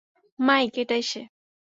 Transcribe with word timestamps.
Mic, 0.39 0.73
এটাই 0.77 1.03
সে। 1.03 1.21